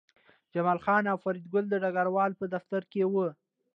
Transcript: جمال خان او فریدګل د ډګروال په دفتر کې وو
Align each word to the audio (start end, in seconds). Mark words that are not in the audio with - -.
جمال 0.53 0.79
خان 0.85 1.03
او 1.11 1.17
فریدګل 1.23 1.65
د 1.69 1.73
ډګروال 1.83 2.31
په 2.39 2.45
دفتر 2.53 2.81
کې 2.91 3.01
وو 3.11 3.27